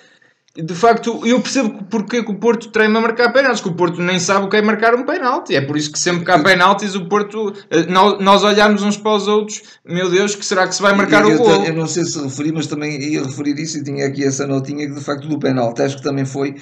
de 0.56 0.76
facto, 0.76 1.26
eu 1.26 1.42
percebo 1.42 1.84
porque 1.90 2.22
que 2.22 2.32
o 2.32 2.36
Porto 2.36 2.70
treina 2.70 3.00
a 3.00 3.02
marcar 3.02 3.34
penaltis, 3.34 3.60
que 3.60 3.70
o 3.70 3.74
Porto 3.74 4.00
nem 4.00 4.20
sabe 4.20 4.46
o 4.46 4.50
que 4.50 4.58
é 4.58 4.62
marcar 4.62 4.94
um 4.94 5.04
penalti. 5.04 5.56
É 5.56 5.62
por 5.62 5.76
isso 5.76 5.92
que 5.92 5.98
sempre 5.98 6.24
que 6.24 6.30
há 6.30 6.38
penaltis, 6.38 6.94
o 6.94 7.06
Porto, 7.06 7.52
eh, 7.72 7.88
nós 7.88 8.44
olhamos 8.44 8.84
uns 8.84 8.96
para 8.96 9.16
os 9.16 9.28
outros, 9.28 9.64
meu 9.84 10.12
Deus, 10.12 10.36
que 10.36 10.46
será 10.46 10.68
que 10.68 10.76
se 10.76 10.82
vai 10.82 10.94
marcar 10.94 11.24
eu, 11.24 11.34
o 11.34 11.38
gol? 11.40 11.64
Eu 11.66 11.74
não 11.74 11.88
sei 11.88 12.06
se 12.06 12.22
referi, 12.22 12.52
mas 12.52 12.68
também 12.68 13.02
ia 13.02 13.24
referir 13.24 13.58
isso 13.58 13.80
e 13.80 13.84
tinha 13.84 14.06
aqui 14.06 14.24
essa 14.24 14.46
notinha 14.46 14.86
que 14.88 14.94
de 14.94 15.02
facto 15.02 15.28
do 15.28 15.40
penalti, 15.40 15.82
acho 15.82 15.98
que 15.98 16.04
também 16.04 16.24
foi 16.24 16.54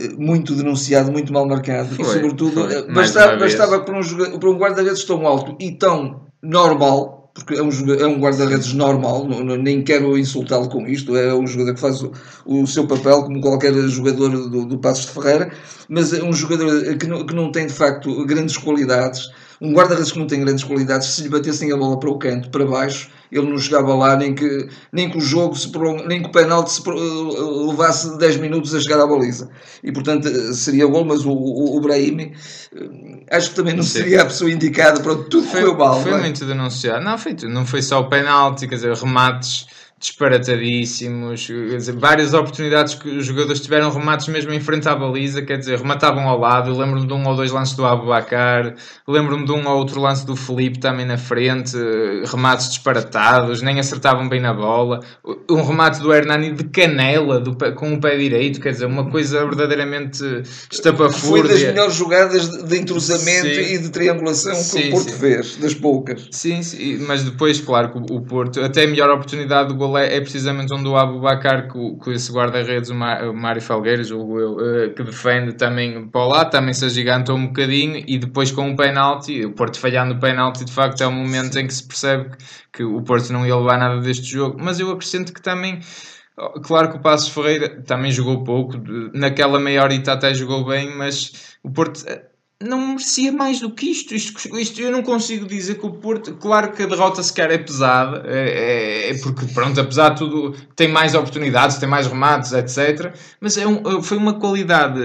eh, 0.00 0.08
muito 0.16 0.54
denunciado, 0.54 1.12
muito 1.12 1.30
mal 1.30 1.46
marcado. 1.46 1.94
Foi, 1.94 2.02
e 2.02 2.08
sobretudo, 2.08 2.66
foi. 2.66 2.74
Eh, 2.74 2.92
bastava, 2.94 3.36
bastava 3.36 3.80
por 3.80 3.94
um, 3.94 4.38
por 4.38 4.48
um 4.48 4.56
guarda-redes 4.56 5.04
tão 5.04 5.26
alto 5.26 5.54
e 5.60 5.76
tão 5.76 6.28
normal 6.42 7.23
porque 7.34 7.54
é 7.54 7.62
um, 7.62 7.68
é 7.98 8.06
um 8.06 8.20
guarda-redes 8.20 8.72
normal, 8.72 9.26
não, 9.26 9.56
nem 9.56 9.82
quero 9.82 10.16
insultá-lo 10.16 10.68
com 10.68 10.86
isto, 10.86 11.16
é 11.16 11.34
um 11.34 11.46
jogador 11.46 11.74
que 11.74 11.80
faz 11.80 12.00
o, 12.00 12.12
o 12.46 12.64
seu 12.64 12.86
papel 12.86 13.24
como 13.24 13.40
qualquer 13.40 13.74
jogador 13.88 14.28
do, 14.48 14.64
do 14.64 14.78
Passos 14.78 15.06
de 15.06 15.10
Ferreira, 15.10 15.52
mas 15.88 16.12
é 16.12 16.22
um 16.22 16.32
jogador 16.32 16.96
que 16.96 17.06
não, 17.08 17.26
que 17.26 17.34
não 17.34 17.50
tem 17.50 17.66
de 17.66 17.72
facto 17.72 18.24
grandes 18.24 18.56
qualidades, 18.56 19.30
um 19.60 19.72
guarda-redes 19.72 20.12
que 20.12 20.18
não 20.18 20.28
tem 20.28 20.44
grandes 20.44 20.62
qualidades, 20.62 21.08
se 21.08 21.22
lhe 21.22 21.28
batessem 21.28 21.72
a 21.72 21.76
bola 21.76 21.98
para 21.98 22.10
o 22.10 22.18
canto, 22.18 22.50
para 22.50 22.64
baixo, 22.64 23.10
ele 23.38 23.50
não 23.50 23.58
chegava 23.58 23.94
lá, 23.94 24.16
nem 24.16 24.34
que, 24.34 24.68
nem 24.92 25.10
que 25.10 25.18
o 25.18 25.20
jogo, 25.20 25.56
se 25.56 25.70
nem 26.06 26.22
que 26.22 26.28
o 26.28 26.32
penalti 26.32 26.70
se 26.70 26.82
levasse 26.88 28.16
10 28.18 28.36
minutos 28.36 28.74
a 28.74 28.80
chegar 28.80 29.00
à 29.00 29.06
baliza. 29.06 29.50
E 29.82 29.92
portanto 29.92 30.28
seria 30.54 30.86
gol, 30.86 31.04
mas 31.04 31.24
o, 31.24 31.30
o, 31.30 31.76
o 31.76 31.80
Brahimi 31.80 32.32
eh, 32.74 33.36
acho 33.36 33.50
que 33.50 33.56
também 33.56 33.74
não 33.74 33.82
Sim. 33.82 33.98
seria 33.98 34.22
a 34.22 34.24
pessoa 34.26 34.50
indicada, 34.50 35.00
para 35.00 35.14
tudo 35.16 35.42
foi, 35.42 35.62
correu 35.62 35.76
mal. 35.76 36.02
Foi 36.02 36.12
é? 36.12 36.18
muito 36.18 36.44
denunciado. 36.44 37.04
Não, 37.04 37.18
foi, 37.18 37.36
não 37.44 37.66
foi 37.66 37.82
só 37.82 38.00
o 38.00 38.08
penalti, 38.08 38.68
quer 38.68 38.76
dizer, 38.76 38.94
remates 38.94 39.66
disparatadíssimos, 40.04 41.40
dizer, 41.40 41.96
várias 41.96 42.34
oportunidades 42.34 42.94
que 42.94 43.08
os 43.08 43.24
jogadores 43.24 43.60
tiveram 43.60 43.90
remates 43.90 44.28
mesmo 44.28 44.52
em 44.52 44.60
frente 44.60 44.86
à 44.86 44.94
baliza, 44.94 45.40
quer 45.40 45.56
dizer, 45.56 45.78
rematavam 45.78 46.28
ao 46.28 46.38
lado. 46.38 46.76
Lembro-me 46.76 47.06
de 47.06 47.12
um 47.14 47.26
ou 47.26 47.34
dois 47.34 47.50
lances 47.50 47.74
do 47.74 47.86
Abubacar, 47.86 48.74
lembro-me 49.08 49.46
de 49.46 49.52
um 49.52 49.66
ou 49.66 49.78
outro 49.78 50.00
lance 50.00 50.26
do 50.26 50.36
Felipe 50.36 50.78
também 50.78 51.06
na 51.06 51.16
frente, 51.16 51.74
remates 52.26 52.68
disparatados, 52.68 53.62
nem 53.62 53.80
acertavam 53.80 54.28
bem 54.28 54.40
na 54.40 54.52
bola. 54.52 55.00
Um 55.50 55.62
remate 55.62 56.00
do 56.00 56.12
Hernani 56.12 56.52
de 56.52 56.64
canela, 56.64 57.40
do, 57.40 57.56
com 57.74 57.94
o 57.94 58.00
pé 58.00 58.16
direito, 58.18 58.60
quer 58.60 58.72
dizer, 58.72 58.86
uma 58.86 59.10
coisa 59.10 59.42
verdadeiramente 59.46 60.22
estapafúrdia. 60.70 61.44
Foi 61.44 61.48
das 61.48 61.62
melhores 61.62 61.94
jogadas 61.94 62.48
de 62.48 62.78
entrosamento 62.78 63.54
sim. 63.54 63.74
e 63.74 63.78
de 63.78 63.88
triangulação 63.88 64.54
sim, 64.54 64.82
que 64.82 64.88
o 64.88 64.90
Porto 64.92 65.10
sim. 65.10 65.18
fez, 65.18 65.56
das 65.56 65.74
poucas. 65.74 66.28
Sim, 66.30 66.62
sim, 66.62 66.98
mas 67.06 67.24
depois, 67.24 67.58
claro, 67.58 67.90
o 68.10 68.20
Porto, 68.20 68.60
até 68.60 68.84
a 68.84 68.86
melhor 68.86 69.08
oportunidade 69.08 69.68
do 69.68 69.74
gol 69.74 69.93
é, 69.98 70.16
é 70.16 70.20
precisamente 70.20 70.72
onde 70.72 70.88
o 70.88 70.96
Abu 70.96 71.20
Bakar, 71.20 71.68
com, 71.68 71.96
com 71.96 72.10
esse 72.12 72.32
guarda-redes, 72.32 72.90
o, 72.90 72.94
Mário 72.94 73.60
Falgueiras, 73.60 74.10
o, 74.10 74.38
eu, 74.38 74.94
que 74.94 75.02
defende 75.02 75.54
também 75.54 76.08
para 76.08 76.26
lá, 76.26 76.44
também 76.44 76.74
se 76.74 76.84
agigantou 76.84 77.36
um 77.36 77.46
bocadinho 77.46 78.02
e 78.06 78.18
depois 78.18 78.50
com 78.50 78.70
o 78.70 78.76
penalti, 78.76 79.44
o 79.44 79.52
Porto 79.52 79.78
falhando 79.78 80.14
o 80.14 80.20
penalti, 80.20 80.64
de 80.64 80.72
facto 80.72 81.02
é 81.02 81.06
o 81.06 81.12
momento 81.12 81.58
em 81.58 81.66
que 81.66 81.74
se 81.74 81.86
percebe 81.86 82.30
que, 82.30 82.78
que 82.78 82.84
o 82.84 83.02
Porto 83.02 83.32
não 83.32 83.46
ia 83.46 83.56
levar 83.56 83.78
nada 83.78 84.00
deste 84.00 84.26
jogo. 84.26 84.56
Mas 84.60 84.80
eu 84.80 84.90
acrescento 84.90 85.32
que 85.32 85.42
também. 85.42 85.80
Claro 86.64 86.90
que 86.90 86.96
o 86.96 87.00
Passos 87.00 87.28
Ferreira 87.28 87.82
também 87.82 88.10
jogou 88.10 88.42
pouco, 88.42 88.72
naquela 89.14 89.60
meia 89.60 89.84
horita 89.84 90.12
até 90.12 90.34
jogou 90.34 90.64
bem, 90.64 90.92
mas 90.96 91.56
o 91.62 91.70
Porto 91.70 92.04
não 92.62 92.88
merecia 92.88 93.32
mais 93.32 93.60
do 93.60 93.70
que 93.70 93.90
isto. 93.90 94.14
isto. 94.14 94.58
Isto, 94.58 94.80
eu 94.80 94.90
não 94.90 95.02
consigo 95.02 95.46
dizer 95.46 95.76
que 95.76 95.86
o 95.86 95.90
Porto, 95.90 96.34
claro 96.34 96.72
que 96.72 96.82
a 96.82 96.86
derrota 96.86 97.22
sequer 97.22 97.50
é 97.50 97.58
pesada, 97.58 98.22
é, 98.26 99.08
é, 99.08 99.10
é, 99.10 99.18
porque 99.18 99.46
pronto, 99.46 99.80
apesar 99.80 100.10
de 100.10 100.18
tudo, 100.18 100.56
tem 100.74 100.88
mais 100.88 101.14
oportunidades, 101.14 101.78
tem 101.78 101.88
mais 101.88 102.06
remates, 102.06 102.52
etc. 102.52 103.14
Mas 103.40 103.56
é 103.56 103.66
um, 103.66 104.02
foi 104.02 104.16
uma 104.16 104.34
qualidade 104.34 105.00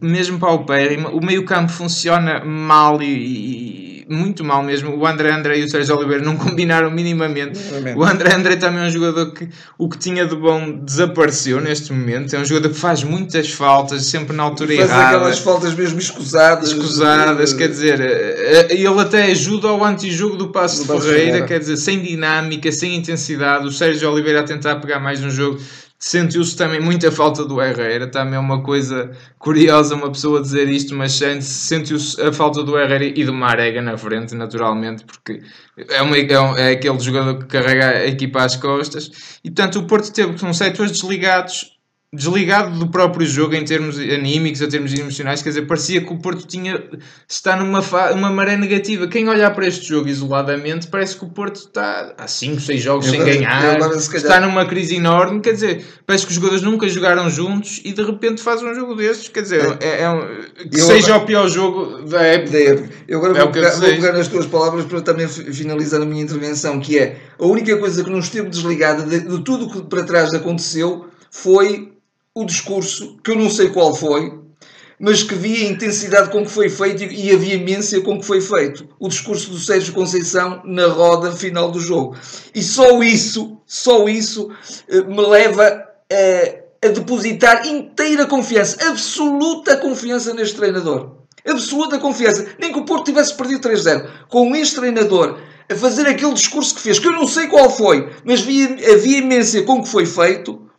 mesmo 0.00 0.38
para 0.38 0.50
o 0.50 0.58
paupérrima. 0.58 1.10
O 1.10 1.24
meio-campo 1.24 1.72
funciona 1.72 2.44
mal 2.44 3.02
e, 3.02 3.06
e 3.06 3.89
muito 4.10 4.44
mal 4.44 4.62
mesmo. 4.62 4.96
O 4.96 5.06
André 5.06 5.30
André 5.32 5.58
e 5.58 5.64
o 5.64 5.70
Sérgio 5.70 5.96
Oliveira 5.96 6.22
não 6.24 6.36
combinaram 6.36 6.90
minimamente. 6.90 7.58
minimamente. 7.58 7.98
O 7.98 8.04
André 8.04 8.34
André 8.34 8.56
também 8.56 8.84
é 8.84 8.88
um 8.88 8.90
jogador 8.90 9.32
que 9.32 9.48
o 9.78 9.88
que 9.88 9.96
tinha 9.96 10.26
de 10.26 10.34
bom 10.34 10.80
desapareceu 10.84 11.60
neste 11.60 11.92
momento. 11.92 12.34
É 12.34 12.40
um 12.40 12.44
jogador 12.44 12.70
que 12.70 12.78
faz 12.78 13.04
muitas 13.04 13.50
faltas, 13.50 14.04
sempre 14.06 14.36
na 14.36 14.42
altura 14.42 14.74
faz 14.74 14.90
errada. 14.90 15.02
Faz 15.02 15.14
aquelas 15.14 15.38
faltas 15.38 15.74
mesmo 15.74 15.98
escusadas. 15.98 16.70
Escusadas, 16.70 17.50
de... 17.50 17.56
quer 17.56 17.68
dizer, 17.68 18.00
eh, 18.00 18.66
eh, 18.70 18.74
ele 18.74 19.00
até 19.00 19.24
ajuda 19.30 19.68
ao 19.68 19.84
antijogo 19.84 20.36
do 20.36 20.48
Passo 20.48 20.80
de 20.80 20.86
Ferreira, 20.86 21.08
Ferreira, 21.08 21.46
quer 21.46 21.60
dizer, 21.60 21.76
sem 21.76 22.00
dinâmica, 22.00 22.72
sem 22.72 22.96
intensidade. 22.96 23.66
O 23.66 23.70
Sérgio 23.70 24.10
Oliveira 24.10 24.40
a 24.40 24.44
tentar 24.44 24.76
pegar 24.76 24.98
mais 24.98 25.22
um 25.22 25.30
jogo 25.30 25.60
sentiu-se 26.00 26.56
também 26.56 26.80
muita 26.80 27.12
falta 27.12 27.44
do 27.44 27.60
Herrera, 27.60 28.06
também 28.06 28.36
é 28.36 28.38
uma 28.38 28.62
coisa 28.62 29.12
curiosa 29.38 29.94
uma 29.94 30.10
pessoa 30.10 30.40
dizer 30.40 30.66
isto, 30.70 30.94
mas 30.94 31.20
sentiu-se 31.42 32.20
a 32.22 32.32
falta 32.32 32.62
do 32.62 32.78
Herrera 32.78 33.04
e 33.04 33.22
do 33.22 33.34
Marega 33.34 33.82
na 33.82 33.98
frente, 33.98 34.34
naturalmente, 34.34 35.04
porque 35.04 35.42
é, 35.76 36.00
uma, 36.00 36.16
é, 36.16 36.70
é 36.70 36.70
aquele 36.72 36.98
jogador 36.98 37.38
que 37.40 37.44
carrega 37.44 37.90
a 37.90 38.06
equipa 38.06 38.42
às 38.42 38.56
costas, 38.56 39.38
e 39.44 39.50
portanto 39.50 39.78
o 39.78 39.86
Porto 39.86 40.10
teve 40.10 40.38
com 40.38 40.52
setores 40.54 40.90
desligados 40.90 41.78
desligado 42.12 42.76
do 42.76 42.88
próprio 42.88 43.24
jogo 43.24 43.54
em 43.54 43.64
termos 43.64 43.96
anímicos, 43.96 44.60
em 44.60 44.68
termos 44.68 44.92
emocionais, 44.92 45.44
quer 45.44 45.50
dizer, 45.50 45.62
parecia 45.62 46.00
que 46.00 46.12
o 46.12 46.18
Porto 46.18 46.44
tinha 46.44 46.82
está 47.28 47.54
numa 47.54 47.80
uma 48.12 48.30
maré 48.30 48.56
negativa. 48.56 49.06
Quem 49.06 49.28
olhar 49.28 49.54
para 49.54 49.68
este 49.68 49.86
jogo 49.86 50.08
isoladamente, 50.08 50.88
parece 50.88 51.16
que 51.16 51.24
o 51.24 51.28
Porto 51.28 51.60
está 51.66 52.12
há 52.18 52.26
5, 52.26 52.60
6 52.62 52.82
jogos 52.82 53.06
eu 53.06 53.12
sem 53.12 53.20
agora, 53.20 53.36
ganhar, 53.36 53.76
agora, 53.76 53.96
está 53.96 54.40
numa 54.40 54.66
crise 54.66 54.96
enorme, 54.96 55.40
quer 55.40 55.52
dizer, 55.52 55.84
parece 56.04 56.26
que 56.26 56.30
os 56.30 56.34
jogadores 56.34 56.64
nunca 56.64 56.88
jogaram 56.88 57.30
juntos 57.30 57.80
e 57.84 57.92
de 57.92 58.02
repente 58.02 58.42
faz 58.42 58.60
um 58.60 58.74
jogo 58.74 58.96
destes, 58.96 59.28
quer 59.28 59.42
dizer, 59.42 59.78
é, 59.80 59.86
é, 59.86 60.02
é 60.02 60.10
um, 60.10 60.68
que 60.68 60.80
seja 60.80 61.10
agora, 61.10 61.22
o 61.22 61.26
pior 61.26 61.48
jogo 61.48 62.02
da 62.08 62.22
época. 62.22 62.90
Eu 63.06 63.18
agora 63.18 63.38
é 63.38 63.42
vou, 63.42 63.52
pegar, 63.52 63.70
vou 63.70 63.88
pegar 63.88 64.12
nas 64.14 64.26
tuas 64.26 64.46
palavras 64.46 64.84
para 64.84 65.00
também 65.00 65.28
finalizar 65.28 66.02
a 66.02 66.04
minha 66.04 66.24
intervenção, 66.24 66.80
que 66.80 66.98
é 66.98 67.20
a 67.38 67.46
única 67.46 67.76
coisa 67.76 68.02
que 68.02 68.10
não 68.10 68.18
esteve 68.18 68.48
desligada 68.48 69.04
de, 69.04 69.20
de 69.20 69.44
tudo 69.44 69.70
que 69.70 69.82
para 69.82 70.02
trás 70.02 70.34
aconteceu 70.34 71.06
foi 71.30 71.99
o 72.34 72.44
discurso, 72.44 73.16
que 73.24 73.32
eu 73.32 73.36
não 73.36 73.50
sei 73.50 73.70
qual 73.70 73.94
foi, 73.94 74.40
mas 74.98 75.22
que 75.22 75.34
vi 75.34 75.64
a 75.64 75.70
intensidade 75.70 76.30
com 76.30 76.44
que 76.44 76.50
foi 76.50 76.68
feito 76.68 77.02
e 77.02 77.32
a 77.32 77.36
veemência 77.36 78.00
com 78.02 78.20
que 78.20 78.26
foi 78.26 78.40
feito. 78.40 78.86
O 78.98 79.08
discurso 79.08 79.50
do 79.50 79.58
Sérgio 79.58 79.94
Conceição 79.94 80.60
na 80.64 80.86
roda 80.86 81.32
final 81.32 81.70
do 81.70 81.80
jogo. 81.80 82.16
E 82.54 82.62
só 82.62 83.02
isso, 83.02 83.58
só 83.66 84.06
isso 84.08 84.50
eh, 84.88 85.02
me 85.02 85.26
leva 85.26 85.64
a, 85.64 86.86
a 86.86 86.88
depositar 86.90 87.66
inteira 87.66 88.26
confiança, 88.26 88.76
absoluta 88.88 89.78
confiança 89.78 90.34
neste 90.34 90.56
treinador. 90.56 91.16
Absoluta 91.46 91.98
confiança. 91.98 92.46
Nem 92.58 92.70
que 92.70 92.78
o 92.78 92.84
Porto 92.84 93.06
tivesse 93.06 93.34
perdido 93.34 93.66
3-0. 93.66 94.06
Com 94.28 94.54
este 94.54 94.76
treinador 94.76 95.38
a 95.70 95.74
fazer 95.74 96.06
aquele 96.06 96.34
discurso 96.34 96.74
que 96.74 96.80
fez, 96.82 96.98
que 96.98 97.08
eu 97.08 97.12
não 97.12 97.26
sei 97.26 97.46
qual 97.46 97.70
foi, 97.70 98.10
mas 98.22 98.40
vi 98.40 98.64
a 98.64 98.96
veemência 98.96 99.62
com 99.62 99.82
que 99.82 99.88
foi 99.88 100.04
feito, 100.04 100.69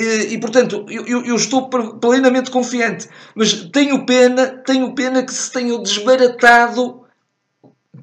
e, 0.00 0.38
portanto, 0.38 0.86
eu, 0.88 1.24
eu, 1.24 1.34
estou 1.34 1.68
plenamente 1.68 2.50
confiante, 2.50 3.08
mas 3.34 3.52
tenho 3.72 4.06
pena, 4.06 4.46
tenho 4.46 4.94
pena 4.94 5.22
que 5.22 5.32
se 5.32 5.50
tenham 5.50 5.82
desbaratado 5.82 7.07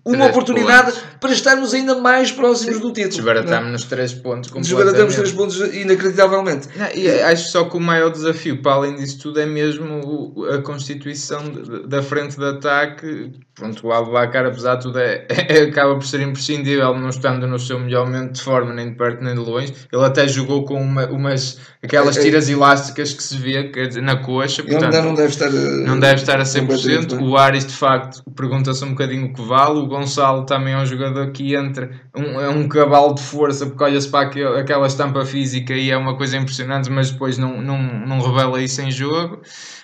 uma 0.04 0.18
três 0.18 0.30
oportunidade 0.32 0.92
pontos. 0.92 1.04
para 1.20 1.32
estarmos 1.32 1.74
ainda 1.74 1.96
mais 1.96 2.32
próximos 2.32 2.80
do 2.80 2.92
título. 2.92 3.16
Desbaratamos 3.16 3.72
nos 3.72 3.84
três 3.86 4.14
pontos 4.14 4.52
Desbaratamos 4.52 5.16
três 5.16 5.32
pontos 5.32 5.60
inacreditavelmente. 5.74 6.70
Não, 6.76 6.88
e 6.94 7.10
acho 7.22 7.50
só 7.50 7.66
que 7.66 7.78
o 7.78 7.80
maior 7.80 8.10
desafio, 8.10 8.62
para 8.62 8.74
além 8.74 8.96
disso 8.96 9.20
tudo, 9.20 9.40
é 9.40 9.46
mesmo 9.46 10.34
a 10.52 10.62
constituição 10.62 11.44
da 11.88 12.02
frente 12.02 12.38
de 12.38 12.46
ataque. 12.46 13.32
Pronto, 13.54 13.88
o 13.88 13.94
Abacar, 13.94 14.46
apesar 14.46 14.76
de 14.76 14.84
tudo, 14.84 15.00
é, 15.00 15.26
é, 15.30 15.62
acaba 15.64 15.96
por 15.96 16.06
ser 16.06 16.22
imprescindível, 16.22 16.94
não 16.98 17.10
estando 17.10 17.48
no 17.48 17.58
seu 17.58 17.80
melhor 17.80 18.06
momento 18.06 18.34
de 18.34 18.42
forma, 18.42 18.74
nem 18.74 18.90
de 18.90 18.98
perto 18.98 19.24
nem 19.24 19.34
de 19.34 19.40
longe. 19.40 19.74
Ele 19.92 20.04
até 20.04 20.28
jogou 20.28 20.66
com 20.66 20.82
uma, 20.82 21.08
umas 21.08 21.58
aquelas 21.82 22.18
é, 22.18 22.20
é. 22.20 22.24
tiras 22.24 22.50
elásticas 22.50 23.14
que 23.14 23.24
se 23.24 23.38
vê 23.38 23.70
quer 23.70 23.88
dizer, 23.88 24.02
na 24.02 24.18
coxa. 24.18 24.64
Portanto, 24.64 24.94
não 25.02 25.14
deve 25.14 25.30
estar, 25.30 25.50
não 25.50 26.00
deve 26.00 26.22
estar 26.22 26.40
a 26.40 26.44
100%. 26.44 27.22
O 27.22 27.38
Ares, 27.38 27.66
de 27.66 27.74
facto, 27.74 28.24
pergunta-se 28.36 28.84
um 28.84 28.90
bocadinho 28.90 29.28
o 29.28 29.34
que 29.34 29.42
vale. 29.42 29.75
O 29.80 29.88
Gonçalo 29.88 30.46
também 30.46 30.74
é 30.74 30.78
um 30.78 30.86
jogador 30.86 31.32
que 31.32 31.56
entra, 31.56 31.90
um, 32.16 32.40
é 32.40 32.50
um 32.50 32.68
cavalo 32.68 33.14
de 33.14 33.22
força, 33.22 33.66
porque 33.66 33.84
olha-se 33.84 34.10
para 34.10 34.30
aquela 34.60 34.88
estampa 34.88 35.26
física 35.26 35.74
e 35.74 35.92
é 35.92 35.98
uma 35.98 36.16
coisa 36.18 36.38
impressionante, 36.38 36.90
mas 36.90 37.12
depois 37.12 37.38
não, 37.38 37.62
não, 37.62 37.82
não 37.82 38.22
revela 38.22 38.62
isso 38.62 38.82
em 38.82 38.92
jogo. 38.92 39.42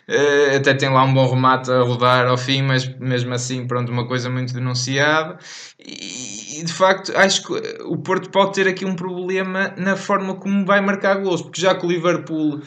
Uh, 0.10 0.58
até 0.58 0.74
tem 0.74 0.90
lá 0.90 1.04
um 1.04 1.14
bom 1.14 1.30
remate 1.30 1.72
a 1.72 1.82
rodar 1.82 2.28
ao 2.28 2.38
fim, 2.38 2.64
mas 2.64 2.86
mesmo 3.00 3.34
assim, 3.34 3.66
pronto, 3.66 3.92
uma 3.92 4.08
coisa 4.08 4.30
muito 4.30 4.54
denunciada. 4.54 5.38
E, 5.80 6.60
e, 6.60 6.64
de 6.66 6.74
facto, 6.74 7.16
acho 7.16 7.44
que 7.44 7.54
o 7.86 7.98
Porto 7.98 8.30
pode 8.30 8.54
ter 8.54 8.68
aqui 8.68 8.84
um 8.84 8.96
problema 8.96 9.74
na 9.78 9.96
forma 9.96 10.36
como 10.36 10.66
vai 10.66 10.82
marcar 10.82 11.16
gols, 11.16 11.42
porque 11.42 11.62
já 11.62 11.76
que 11.76 11.86
o 11.86 11.90
Liverpool 11.90 12.62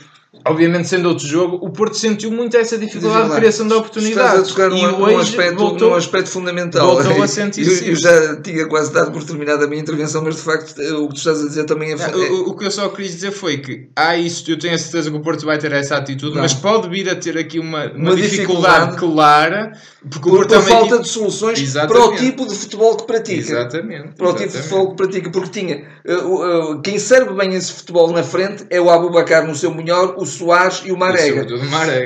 obviamente 0.47 0.89
sendo 0.89 1.09
outro 1.09 1.27
jogo, 1.27 1.59
o 1.61 1.71
Porto 1.71 1.97
sentiu 1.97 2.31
muito 2.31 2.57
essa 2.57 2.77
dificuldade 2.77 3.31
de 3.31 3.37
criação 3.37 3.67
de 3.67 3.75
oportunidades. 3.75 4.49
Estás 4.49 4.51
a 4.51 4.55
tocar 4.55 4.71
num, 4.71 4.99
num, 4.99 5.19
aspecto, 5.19 5.59
voltou, 5.59 5.91
num 5.91 5.97
aspecto 5.97 6.31
fundamental. 6.31 6.95
Voltou 6.95 7.23
a 7.23 7.29
sentir 7.29 7.67
eu, 7.67 7.89
eu, 7.89 7.97
já 7.97 8.37
tinha 8.41 8.67
quase 8.67 8.93
dado 8.93 9.13
por 9.13 9.23
terminada 9.25 9.65
a 9.65 9.69
minha 9.69 9.81
intervenção, 9.81 10.23
mas 10.23 10.37
de 10.37 10.43
facto 10.43 10.79
o 10.81 11.09
que 11.09 11.15
tu 11.15 11.19
estás 11.19 11.41
a 11.41 11.47
dizer 11.47 11.65
também 11.65 11.93
é... 11.93 11.97
Não, 11.97 12.19
o, 12.19 12.51
o, 12.51 12.57
que 12.57 12.67
eu 12.67 12.71
só 12.71 12.89
queria 12.89 13.11
dizer 13.11 13.33
foi 13.33 13.59
que 13.59 13.89
há 13.97 14.17
isso, 14.17 14.51
eu 14.51 14.59
tenho 14.59 14.75
a 14.75 14.79
certeza 14.79 15.11
que 15.11 15.17
o 15.17 15.21
Porto 15.21 15.45
vai 15.47 15.59
ter 15.59 15.73
essa 15.73 15.97
atitude, 15.97 16.35
não. 16.35 16.43
mas 16.43 16.55
pode 16.55 16.89
vir 16.89 17.09
a 17.09 17.17
ter 17.17 17.39
aqui 17.39 17.59
uma, 17.59 17.87
uma, 17.87 17.97
uma 17.97 18.17
dificuldade, 18.17 18.93
dificuldade, 18.93 18.97
clara 18.97 19.73
porque 20.11 20.29
por, 20.29 20.47
por 20.47 20.63
falta 20.63 20.99
de 20.99 21.09
soluções 21.09 21.59
Exatamente. 21.59 21.99
para 21.99 22.15
o 22.15 22.17
tipo 22.17 22.47
de 22.47 22.55
futebol 22.55 22.97
que 22.97 23.07
pratica. 23.07 23.41
Exatamente. 23.41 24.09
Para 24.17 24.29
o 24.29 24.35
tipo 24.35 24.53
de 24.53 24.59
futebol 24.59 24.91
que 24.91 24.97
pratica, 24.97 25.31
porque 25.31 25.61
tinha 25.61 25.85
uh, 26.07 26.73
uh, 26.73 26.83
quem 26.83 26.99
serve 26.99 27.33
bem 27.33 27.55
esse 27.55 27.73
futebol 27.73 28.11
na 28.13 28.23
frente 28.23 28.67
é 28.69 28.79
o 28.79 28.91
Abubacar 28.91 29.47
no 29.47 29.55
seu 29.55 29.75
melhor, 29.75 30.15
o 30.25 30.27
Soares 30.27 30.83
e 30.85 30.91
o 30.91 30.97
Marega. 30.97 31.47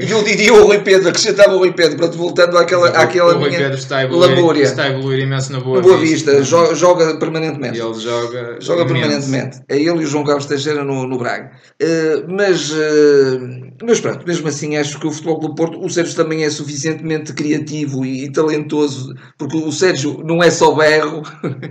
E 0.02 0.10
eu 0.10 0.22
diria 0.22 0.52
o 0.52 0.64
Rui 0.64 0.80
Pedro, 0.80 1.08
acrescentava 1.08 1.54
o 1.54 1.58
Rui 1.58 1.72
Pedro, 1.72 1.96
para 1.96 2.08
voltando 2.08 2.58
àquela, 2.58 2.88
àquela 2.90 3.36
o 3.36 3.40
minha 3.40 3.70
está 3.70 4.02
lamúria. 4.02 4.64
Está 4.64 4.84
a 4.84 4.90
evoluir 4.90 5.20
imenso 5.20 5.52
na 5.52 5.60
Boa, 5.60 5.76
na 5.76 5.82
boa 5.82 5.98
Vista. 5.98 6.32
vista. 6.32 6.44
Joga, 6.44 6.74
joga, 6.74 7.18
permanentemente. 7.18 7.78
E 7.78 7.80
ele 7.80 7.94
joga, 7.94 8.56
joga 8.60 8.86
permanentemente. 8.86 9.60
É 9.68 9.76
ele 9.76 10.02
e 10.02 10.04
o 10.04 10.06
João 10.06 10.24
Carlos 10.24 10.46
Teixeira 10.46 10.84
no, 10.84 11.06
no 11.06 11.18
Braga. 11.18 11.50
Uh, 11.80 12.26
mas, 12.28 12.70
uh, 12.70 13.72
mas 13.82 14.00
pronto, 14.00 14.26
mesmo 14.26 14.48
assim 14.48 14.76
acho 14.76 14.98
que 14.98 15.06
o 15.06 15.12
Futebol 15.12 15.38
do 15.38 15.54
Porto, 15.54 15.80
o 15.82 15.88
Sérgio 15.88 16.14
também 16.14 16.44
é 16.44 16.50
suficientemente 16.50 17.32
criativo 17.32 18.04
e, 18.04 18.24
e 18.24 18.32
talentoso, 18.32 19.14
porque 19.36 19.56
o 19.56 19.70
Sérgio 19.70 20.22
não 20.24 20.42
é 20.42 20.50
só 20.50 20.74
berro, 20.74 21.22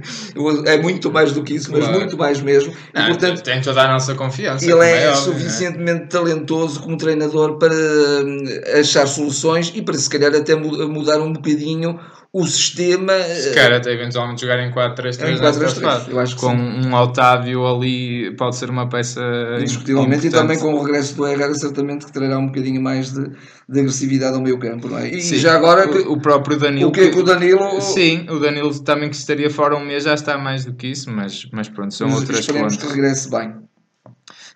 é 0.66 0.78
muito 0.78 1.12
mais 1.12 1.32
do 1.34 1.44
que 1.44 1.56
isso, 1.56 1.72
mas 1.72 1.82
claro. 1.82 2.00
muito 2.00 2.18
mais 2.18 2.42
mesmo. 2.42 2.74
Não, 2.94 3.04
e, 3.04 3.08
portanto, 3.08 3.42
tem 3.44 3.62
toda 3.62 3.82
a 3.82 3.88
nossa 3.88 4.16
confiança. 4.16 4.66
Ele 4.66 4.84
é, 4.84 5.04
é 5.04 5.10
óbvio, 5.10 5.34
suficientemente 5.34 6.04
é? 6.04 6.06
talentoso 6.08 6.37
como 6.82 6.98
treinador 6.98 7.58
para 7.58 7.74
hum, 7.74 8.44
achar 8.80 9.08
soluções 9.08 9.72
e 9.76 9.82
para 9.82 9.96
se 9.96 10.10
calhar 10.10 10.34
até 10.36 10.56
mudar 10.56 11.20
um 11.22 11.34
bocadinho 11.34 12.00
o 12.34 12.46
sistema. 12.46 13.14
Se 13.24 13.54
calhar 13.54 13.80
até 13.80 13.94
eventualmente 13.94 14.42
jogar 14.42 14.60
em 14.60 14.72
4-3-3 14.72 16.10
Eu 16.10 16.20
acho 16.20 16.36
que 16.36 16.42
com 16.42 16.54
um 16.54 16.94
Otávio 16.94 17.66
ali 17.66 18.36
pode 18.36 18.56
ser 18.56 18.70
uma 18.70 18.88
peça. 18.88 19.22
Indiscutivelmente, 19.60 20.28
e 20.28 20.30
também 20.30 20.60
com 20.60 20.74
o 20.74 20.84
regresso 20.84 21.16
do 21.16 21.28
Herrera, 21.28 21.56
certamente 21.56 22.06
que 22.06 22.12
trará 22.12 22.38
um 22.38 22.48
bocadinho 22.48 22.82
mais 22.82 23.12
de, 23.12 23.32
de 23.68 23.80
agressividade 23.80 24.36
ao 24.36 24.42
meio 24.42 24.60
campo, 24.60 24.88
não 24.88 25.00
é? 25.00 25.10
E 25.10 25.22
sim, 25.22 25.38
já 25.38 25.56
agora. 25.56 25.90
O, 25.90 26.14
o, 26.14 26.22
próprio 26.22 26.58
Danilo. 26.58 26.90
O 26.90 26.92
que 26.92 27.02
é 27.02 27.10
que 27.10 27.20
o 27.20 27.24
Danilo. 27.24 27.82
Sim, 27.82 28.28
o 28.30 28.40
Danilo 28.40 28.78
também 28.82 29.10
que 29.10 29.16
estaria 29.16 29.50
fora 29.50 29.76
um 29.76 29.86
mês 29.86 30.04
já 30.04 30.14
está 30.14 30.38
mais 30.38 30.66
do 30.66 30.74
que 30.74 30.88
isso, 30.88 31.10
mas, 31.10 31.48
mas 31.52 31.70
pronto, 31.70 31.94
são 31.94 32.08
mas 32.08 32.20
outras 32.20 32.46
contas. 32.46 32.78
que 32.78 32.88
regresse 32.88 33.30
bem. 33.30 33.68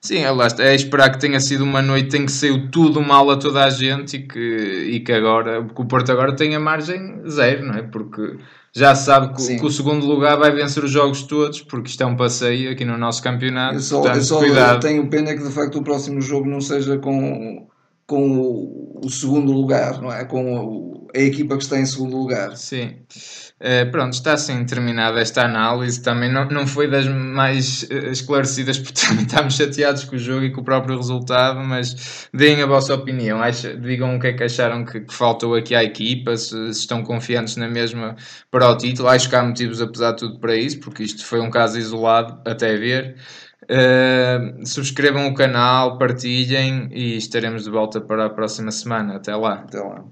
Sim, 0.04 0.18
é, 0.18 0.32
lá 0.32 0.48
é 0.60 0.74
esperar 0.74 1.12
que 1.12 1.20
tenha 1.20 1.40
sido 1.40 1.64
uma 1.64 1.80
noite 1.80 2.18
em 2.18 2.26
que 2.26 2.32
saiu 2.32 2.72
tudo 2.72 3.00
mal 3.02 3.30
a 3.30 3.38
toda 3.38 3.64
a 3.64 3.70
gente 3.70 4.18
e 4.18 4.28
que, 4.28 4.88
e 4.90 5.00
que 5.00 5.12
agora, 5.12 5.64
que 5.64 5.80
o 5.80 5.86
Porto 5.86 6.12
agora 6.12 6.36
tenha 6.36 6.60
margem 6.60 7.22
zero, 7.30 7.68
não 7.68 7.76
é? 7.76 7.84
Porque 7.84 8.38
já 8.74 8.96
sabe 8.96 9.36
que, 9.36 9.58
que, 9.58 9.66
o 9.66 9.70
segundo 9.70 10.04
lugar 10.08 10.40
vai 10.40 10.50
vencer 10.50 10.84
os 10.84 10.90
jogos 10.90 11.22
todos, 11.22 11.62
porque 11.62 11.90
isto 11.90 12.02
é 12.02 12.06
um 12.08 12.16
passeio 12.16 12.72
aqui 12.72 12.84
no 12.84 12.98
nosso 12.98 13.22
campeonato. 13.22 13.76
Eu 13.76 13.80
só, 13.80 13.98
portanto, 13.98 14.16
eu 14.18 14.24
só 14.24 14.40
cuidado. 14.40 14.80
tenho 14.82 15.08
pena 15.08 15.36
que 15.36 15.44
de 15.44 15.52
facto 15.52 15.78
o 15.78 15.84
próximo 15.84 16.20
jogo 16.20 16.50
não 16.50 16.62
seja 16.62 16.98
com, 16.98 17.68
com 18.06 18.40
o, 18.40 19.02
o 19.06 19.10
segundo 19.10 19.52
lugar, 19.52 20.02
não 20.02 20.12
é? 20.12 20.26
Com 20.26 21.08
a 21.16 21.20
equipa 21.20 21.58
que 21.58 21.64
está 21.64 21.80
em 21.80 21.86
segundo 21.86 22.18
lugar. 22.18 22.56
Sim. 22.56 22.96
Uh, 23.60 23.90
pronto, 23.92 24.14
está 24.14 24.34
assim 24.34 24.66
terminada 24.66 25.20
esta 25.20 25.44
análise. 25.44 26.02
Também 26.02 26.32
não, 26.32 26.46
não 26.46 26.66
foi 26.66 26.90
das 26.90 27.08
mais 27.08 27.84
uh, 27.84 28.12
esclarecidas, 28.12 28.80
porque 28.80 29.00
também 29.00 29.26
estamos 29.26 29.56
chateados 29.56 30.04
com 30.04 30.16
o 30.16 30.20
jogo 30.20 30.46
e 30.46 30.52
com 30.52 30.62
o 30.62 30.64
próprio 30.64 30.98
resultado. 30.98 31.60
Mas 31.60 32.30
deem 32.34 32.62
a 32.62 32.66
vossa 32.66 32.94
opinião. 32.94 33.42
Acha, 33.42 33.76
digam 33.76 34.16
o 34.16 34.20
que 34.20 34.28
é 34.28 34.34
que 34.34 34.44
acharam 34.44 34.86
que, 34.86 35.02
que 35.02 35.14
faltou 35.14 35.56
aqui 35.56 35.76
à 35.76 35.84
equipa, 35.84 36.36
se, 36.38 36.74
se, 36.74 36.80
estão 36.80 37.04
confiantes 37.04 37.56
na 37.58 37.68
mesma 37.68 38.16
para 38.50 38.70
o 38.70 38.78
título. 38.78 39.10
Acho 39.10 39.30
que 39.30 39.36
há 39.36 39.44
motivos, 39.44 39.82
apesar 39.82 40.12
de 40.12 40.18
tudo, 40.18 40.40
para 40.40 40.56
isso, 40.56 40.80
porque 40.80 41.04
isto 41.04 41.26
foi 41.26 41.40
um 41.40 41.50
caso 41.50 41.78
isolado 41.78 42.40
até 42.46 42.76
ver. 42.78 43.16
Uh, 43.64 44.66
subscrevam 44.66 45.28
o 45.28 45.34
canal, 45.34 45.98
partilhem 45.98 46.90
e 46.92 47.16
estaremos 47.18 47.64
de 47.64 47.70
volta 47.70 48.02
para 48.02 48.26
a 48.26 48.30
próxima 48.30 48.72
semana. 48.72 49.16
Até 49.16 49.36
lá. 49.36 49.54
Até 49.54 49.80
lá. 49.80 50.04